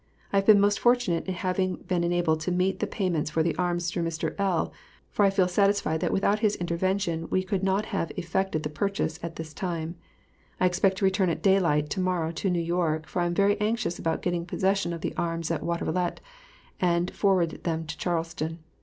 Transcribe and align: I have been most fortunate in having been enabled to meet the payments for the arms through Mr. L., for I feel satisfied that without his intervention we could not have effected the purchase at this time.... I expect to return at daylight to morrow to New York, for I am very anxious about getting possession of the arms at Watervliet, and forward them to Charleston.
I 0.33 0.37
have 0.37 0.47
been 0.47 0.59
most 0.59 0.79
fortunate 0.79 1.27
in 1.27 1.35
having 1.35 1.75
been 1.75 2.03
enabled 2.03 2.39
to 2.41 2.51
meet 2.51 2.79
the 2.79 2.87
payments 2.87 3.29
for 3.29 3.43
the 3.43 3.55
arms 3.55 3.91
through 3.91 4.01
Mr. 4.01 4.33
L., 4.39 4.73
for 5.11 5.23
I 5.25 5.29
feel 5.29 5.47
satisfied 5.47 5.99
that 5.99 6.11
without 6.11 6.39
his 6.39 6.55
intervention 6.55 7.27
we 7.29 7.43
could 7.43 7.61
not 7.61 7.85
have 7.93 8.11
effected 8.17 8.63
the 8.63 8.69
purchase 8.69 9.19
at 9.21 9.35
this 9.35 9.53
time.... 9.53 9.93
I 10.59 10.65
expect 10.65 10.97
to 10.97 11.05
return 11.05 11.29
at 11.29 11.43
daylight 11.43 11.91
to 11.91 11.99
morrow 11.99 12.31
to 12.31 12.49
New 12.49 12.59
York, 12.59 13.05
for 13.07 13.21
I 13.21 13.27
am 13.27 13.35
very 13.35 13.61
anxious 13.61 13.99
about 13.99 14.23
getting 14.23 14.43
possession 14.43 14.91
of 14.91 15.01
the 15.01 15.13
arms 15.17 15.51
at 15.51 15.61
Watervliet, 15.61 16.17
and 16.79 17.11
forward 17.11 17.63
them 17.63 17.85
to 17.85 17.95
Charleston. 17.95 18.57